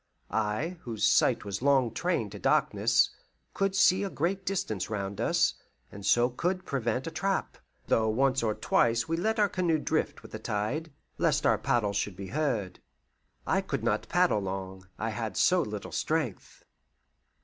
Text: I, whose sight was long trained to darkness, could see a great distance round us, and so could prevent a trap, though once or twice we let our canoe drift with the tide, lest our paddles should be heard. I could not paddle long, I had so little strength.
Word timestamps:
I, 0.31 0.79
whose 0.81 1.07
sight 1.07 1.45
was 1.45 1.61
long 1.61 1.93
trained 1.93 2.31
to 2.31 2.39
darkness, 2.39 3.11
could 3.53 3.75
see 3.75 4.01
a 4.01 4.09
great 4.09 4.47
distance 4.47 4.89
round 4.89 5.21
us, 5.21 5.53
and 5.91 6.03
so 6.03 6.27
could 6.31 6.65
prevent 6.65 7.05
a 7.05 7.11
trap, 7.11 7.55
though 7.85 8.09
once 8.09 8.41
or 8.41 8.55
twice 8.55 9.07
we 9.07 9.15
let 9.15 9.37
our 9.37 9.47
canoe 9.47 9.77
drift 9.77 10.23
with 10.23 10.31
the 10.31 10.39
tide, 10.39 10.91
lest 11.19 11.45
our 11.45 11.59
paddles 11.59 11.97
should 11.97 12.15
be 12.15 12.29
heard. 12.29 12.79
I 13.45 13.61
could 13.61 13.83
not 13.83 14.09
paddle 14.09 14.39
long, 14.39 14.87
I 14.97 15.11
had 15.11 15.37
so 15.37 15.61
little 15.61 15.91
strength. 15.91 16.65